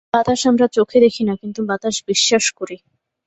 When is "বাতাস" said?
0.13-0.41, 1.65-1.95